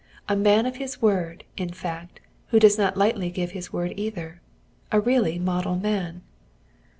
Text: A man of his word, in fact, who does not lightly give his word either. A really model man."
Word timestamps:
A 0.27 0.35
man 0.35 0.65
of 0.65 0.77
his 0.77 0.99
word, 0.99 1.43
in 1.57 1.69
fact, 1.69 2.21
who 2.47 2.57
does 2.59 2.75
not 2.75 2.97
lightly 2.97 3.29
give 3.29 3.51
his 3.51 3.71
word 3.71 3.93
either. 3.97 4.41
A 4.91 4.99
really 4.99 5.37
model 5.37 5.75
man." 5.75 6.23